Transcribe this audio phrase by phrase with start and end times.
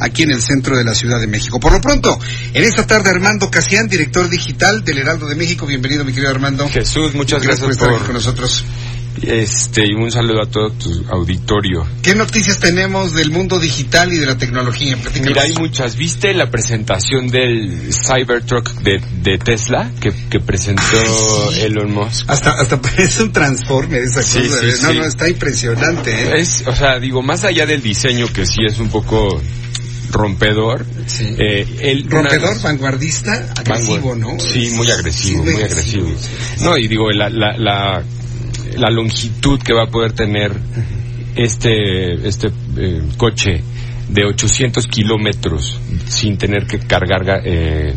[0.00, 1.58] Aquí en el centro de la Ciudad de México.
[1.60, 2.18] Por lo pronto,
[2.52, 5.66] en esta tarde Armando Casián, director digital del Heraldo de México.
[5.66, 6.68] Bienvenido, mi querido Armando.
[6.68, 8.64] Jesús, muchas gracias, por estar por, con nosotros.
[9.22, 11.86] Este, y un saludo a todo tu auditorio.
[12.02, 14.94] ¿Qué noticias tenemos del mundo digital y de la tecnología?
[14.96, 15.28] Platícanos.
[15.28, 15.96] Mira, hay muchas.
[15.96, 20.82] ¿Viste la presentación del Cybertruck de, de Tesla que, que presentó
[21.50, 21.60] sí.
[21.60, 22.28] Elon Musk?
[22.28, 24.60] Hasta, hasta parece un transformer esa Sí, cosa.
[24.60, 24.74] sí, ¿eh?
[24.82, 24.98] no, sí.
[24.98, 26.10] no, está impresionante.
[26.12, 26.32] ¿eh?
[26.40, 29.40] Es, o sea, digo, más allá del diseño que sí es un poco
[30.16, 31.34] rompedor, Sí.
[31.38, 34.40] eh, el- Rompedor, una- vanguardista, agresivo, Vanguard- ¿no?
[34.40, 36.08] Sí, muy agresivo, Sí, muy agresivo.
[36.18, 36.64] sí.
[36.64, 38.02] No, y digo, la, la, la,
[38.76, 40.52] la longitud que va a poder tener
[41.34, 43.62] este, este eh, coche
[44.08, 47.94] de 800 kilómetros sin tener que cargar ga- eh,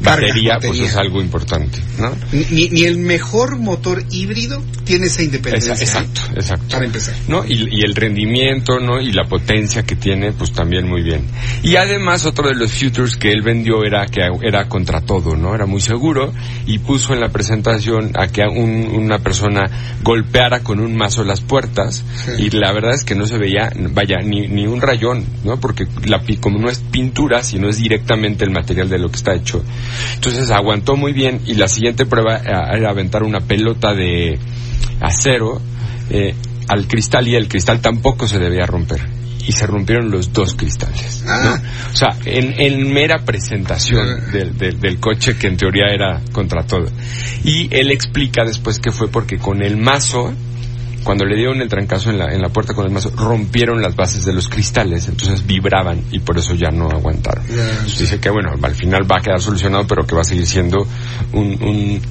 [0.00, 0.58] batería, batería.
[0.60, 2.10] pues es algo importante, ¿no?
[2.32, 5.72] Ni, ni el mejor motor híbrido tiene esa independencia.
[5.74, 6.34] Exacto, ¿eh?
[6.36, 6.66] exacto.
[6.70, 7.14] Para empezar.
[7.28, 7.44] ¿no?
[7.46, 9.00] Y, y el rendimiento, ¿no?
[9.00, 11.24] Y la potencia que tiene, pues también muy bien.
[11.62, 15.54] Y además otro de los futures que él vendió era que era contra todo, ¿no?
[15.54, 16.32] Era muy seguro
[16.66, 19.62] y puso en la presentación a que un- una persona
[20.02, 22.32] golpeara con un mazo las puertas Sí.
[22.44, 25.58] y la verdad es que no se veía, vaya, ni, ni un rayón, ¿no?
[25.60, 29.34] Porque la, como no es pintura, sino es directamente el material de lo que está
[29.34, 29.62] hecho.
[30.14, 34.38] Entonces aguantó muy bien y la siguiente prueba eh, era aventar una pelota de
[35.00, 35.60] acero
[36.10, 36.34] eh,
[36.68, 39.00] al cristal y el cristal tampoco se debía romper.
[39.46, 41.22] Y se rompieron los dos cristales.
[41.24, 41.32] ¿no?
[41.32, 41.62] Ah.
[41.90, 46.64] O sea, en, en mera presentación del, del- del coche que en teoría era contra
[46.66, 46.84] todo.
[47.44, 50.34] Y él explica después que fue porque con el mazo,
[51.08, 53.96] cuando le dieron el trancazo en la, en la puerta con el mazo, rompieron las
[53.96, 57.46] bases de los cristales, entonces vibraban y por eso ya no aguantaron.
[57.48, 60.46] Entonces dice que bueno, al final va a quedar solucionado, pero que va a seguir
[60.46, 60.86] siendo
[61.32, 62.02] un, un,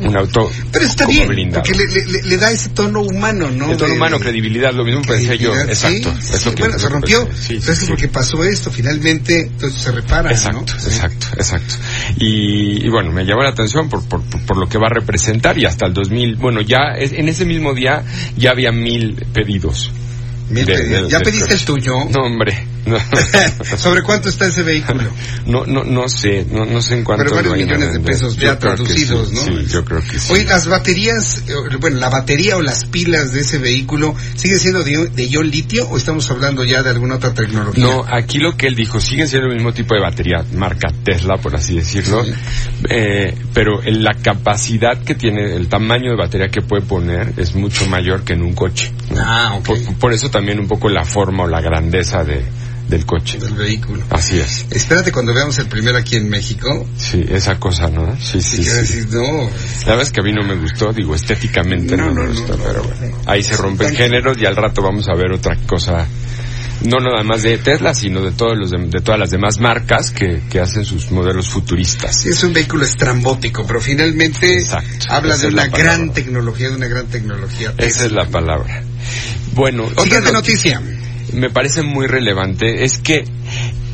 [0.00, 1.62] un auto Pero está como bien, blindado.
[1.64, 3.70] porque le, le- le da ese tono humano, ¿no?
[3.70, 6.12] El tono De- humano, credibilidad, lo mismo pensé yo, exacto.
[6.20, 6.56] sí, es lo sí.
[6.56, 7.86] que- bueno, se rompió, sí, pero es que sí.
[7.88, 10.88] porque pasó esto, finalmente, entonces se repara, Exacto, ¿no?
[10.88, 11.74] Exacto, exacto.
[12.18, 14.94] Y, y bueno, me llamó la atención por, por, por- por lo que va a
[14.94, 18.04] representar y hasta el 2000, bueno, ya es- en ese mismo día
[18.36, 19.90] ya había mil pedidos.
[20.50, 21.02] Mil de- pedidos.
[21.04, 21.92] de- ¿Ya pediste el tuyo?
[22.10, 22.66] No, hombre.
[22.86, 22.96] No,
[23.78, 25.02] ¿Sobre cuánto está ese vehículo?
[25.46, 28.58] no, no, no sé, no, no sé en cuánto Pero varios millones de pesos ya
[28.58, 29.42] traducidos, sí, ¿no?
[29.42, 30.32] Sí, yo creo que sí.
[30.32, 34.84] Oye, las baterías, eh, bueno, la batería o las pilas de ese vehículo, ¿sigue siendo
[34.84, 37.84] de, de ion litio o estamos hablando ya de alguna otra tecnología?
[37.84, 41.36] No, aquí lo que él dijo, siguen siendo el mismo tipo de batería, marca Tesla,
[41.38, 42.32] por así decirlo, Sí.
[42.88, 47.86] eh, pero la capacidad que tiene, el tamaño de batería que puede poner es mucho
[47.88, 48.92] mayor que en un coche.
[49.10, 49.20] ¿no?
[49.20, 49.64] Ah, ok.
[49.64, 52.44] por, por eso también un poco la forma o la grandeza de,
[52.88, 53.38] del coche.
[53.38, 54.02] Del vehículo.
[54.10, 54.66] Así es.
[54.70, 56.86] Espérate cuando veamos el primero aquí en México.
[56.96, 58.16] Sí, esa cosa, ¿no?
[58.20, 59.22] Sí, Sí, sí, decir, no.
[59.84, 62.56] La verdad es que a mí no me gustó, digo, estéticamente no, No, me gustó,
[62.56, 62.88] no, pero no.
[62.88, 63.18] bueno.
[63.26, 66.06] Ahí se rompen géneros y al rato vamos a ver otra cosa.
[66.84, 70.10] No nada más de Tesla, sino de todos los de, de todas las demás marcas
[70.10, 72.20] que, que hacen sus modelos futuristas.
[72.20, 76.86] Sí, es un vehículo estrambótico, pero finalmente Exacto, habla de una gran tecnología, de una
[76.86, 77.72] gran tecnología.
[77.78, 78.82] Esa es la palabra.
[79.54, 80.80] Bueno, otra noticia.
[81.32, 83.24] Me parece muy relevante es que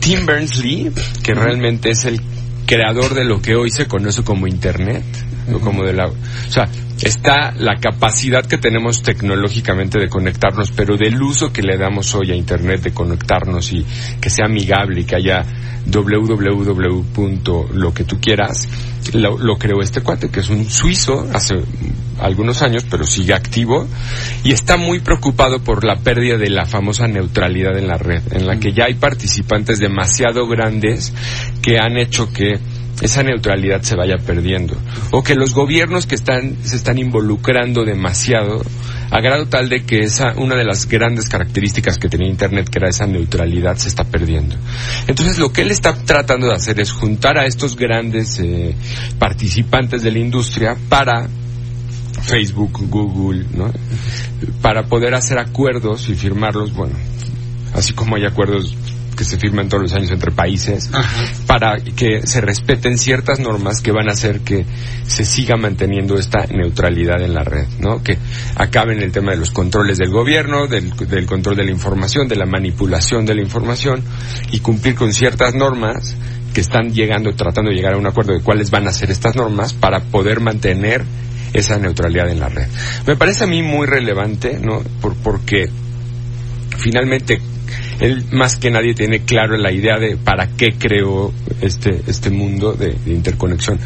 [0.00, 2.20] Tim Berners-Lee, que realmente es el
[2.66, 5.04] creador de lo que hoy se conoce como Internet,
[5.52, 6.14] o como de la, o
[6.48, 6.68] sea,
[7.02, 12.32] está la capacidad que tenemos tecnológicamente de conectarnos, pero del uso que le damos hoy
[12.32, 13.84] a Internet de conectarnos y
[14.20, 15.44] que sea amigable y que haya
[15.86, 17.68] www.
[17.72, 18.68] lo que tú quieras,
[19.14, 21.54] lo, lo creó este cuate, que es un suizo hace
[22.20, 23.86] algunos años, pero sigue activo
[24.44, 28.46] y está muy preocupado por la pérdida de la famosa neutralidad en la red, en
[28.46, 31.12] la que ya hay participantes demasiado grandes
[31.62, 32.58] que han hecho que
[33.00, 34.76] esa neutralidad se vaya perdiendo
[35.10, 38.62] o que los gobiernos que están se están involucrando demasiado
[39.10, 42.78] a grado tal de que esa una de las grandes características que tenía internet que
[42.78, 44.56] era esa neutralidad se está perdiendo
[45.06, 48.74] entonces lo que él está tratando de hacer es juntar a estos grandes eh,
[49.18, 51.28] participantes de la industria para
[52.20, 53.72] Facebook, Google, ¿no?
[54.60, 56.94] Para poder hacer acuerdos y firmarlos, bueno,
[57.74, 58.74] así como hay acuerdos
[59.18, 60.88] que se firman todos los años entre países
[61.46, 64.64] para que se respeten ciertas normas que van a hacer que
[65.06, 68.00] se siga manteniendo esta neutralidad en la red, ¿no?
[68.02, 68.16] Que
[68.54, 72.36] acaben el tema de los controles del gobierno, del, del control de la información, de
[72.36, 74.02] la manipulación de la información
[74.52, 76.14] y cumplir con ciertas normas
[76.54, 79.34] que están llegando, tratando de llegar a un acuerdo de cuáles van a ser estas
[79.34, 81.04] normas para poder mantener
[81.52, 82.68] esa neutralidad en la red.
[83.06, 84.82] Me parece a mí muy relevante, ¿no?
[85.00, 85.68] Por, porque
[86.78, 87.40] finalmente
[88.00, 92.72] él más que nadie tiene claro la idea de para qué creó este, este mundo
[92.72, 93.78] de, interconexión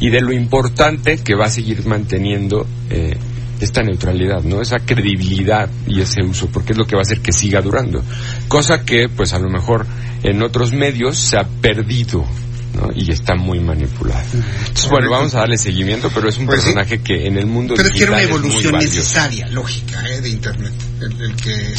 [0.00, 3.16] y de lo importante que va a seguir manteniendo eh,
[3.60, 4.60] esta neutralidad, ¿no?
[4.60, 8.02] Esa credibilidad y ese uso, porque es lo que va a hacer que siga durando.
[8.46, 9.86] Cosa que, pues a lo mejor
[10.22, 12.24] en otros medios se ha perdido,
[12.94, 14.24] y está muy manipulado.
[14.32, 17.74] Entonces, bueno, vamos a darle seguimiento, pero es un pues personaje que en el mundo
[17.76, 20.20] Pero es una evolución necesaria, lógica, ¿eh?
[20.20, 21.72] de Internet, el, que,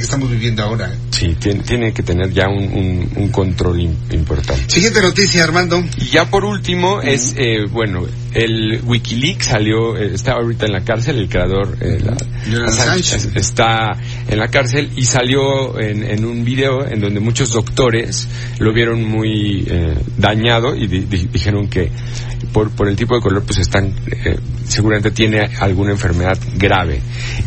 [0.00, 0.92] estamos viviendo ahora.
[0.92, 0.96] ¿eh?
[1.10, 4.64] Sí, tiene, que tener ya un, un, control importante.
[4.68, 5.82] Siguiente noticia, Armando.
[5.96, 10.84] Y ya por último es, eh, bueno, el Wikileaks salió, eh, está ahorita en la
[10.84, 12.02] cárcel, el creador eh,
[13.34, 13.96] está
[14.28, 18.28] en la cárcel y salió en, en, un video en donde muchos doctores
[18.58, 21.90] lo vieron muy eh, dañado y dijeron que
[22.52, 27.00] por, por el tipo de color pues están, eh, seguramente tiene alguna enfermedad grave.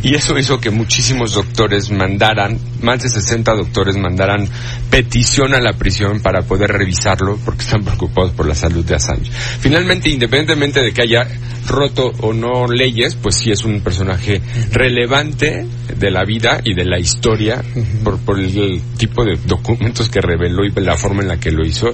[0.03, 4.47] Y eso hizo que muchísimos doctores mandaran, más de 60 doctores mandaran
[4.89, 9.31] petición a la prisión para poder revisarlo porque están preocupados por la salud de Assange.
[9.59, 11.27] Finalmente, independientemente de que haya
[11.67, 14.41] roto o no leyes, pues sí es un personaje
[14.71, 15.65] relevante
[15.97, 17.63] de la vida y de la historia
[18.03, 21.65] por, por el, tipo de documentos que reveló y la forma en la que lo
[21.65, 21.87] hizo.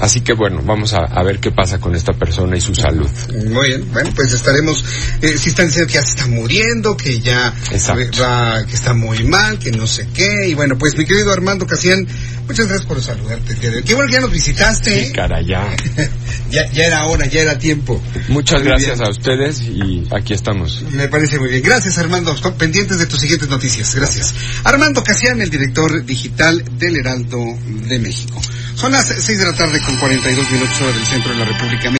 [0.00, 3.08] Así que bueno, vamos a, a ver qué pasa con esta persona y su salud.
[3.48, 4.84] Muy bien, bueno, pues estaremos,
[5.20, 7.54] eh, si están diciendo que ya se está muriendo, que ya
[8.20, 11.66] va, que está muy mal, que no sé qué, y bueno, pues mi querido Armando
[11.66, 12.06] Casian,
[12.46, 13.56] muchas gracias por saludarte.
[13.56, 15.06] Qué bueno que ya nos visitaste.
[15.06, 15.76] Sí, cara, ya.
[16.50, 16.62] ya.
[16.74, 18.00] era hora, ya era tiempo.
[18.28, 20.82] Muchas gracias a ustedes y aquí estamos.
[20.92, 21.62] Me parece muy bien.
[21.62, 23.94] Gracias Armando, pendientes de tus siguientes noticias.
[23.94, 24.34] Gracias.
[24.64, 27.38] Armando Casian, el director digital del Heraldo
[27.88, 28.40] de México.
[28.74, 31.96] Son las 6 de la tarde con 42 minutos hora del centro de la República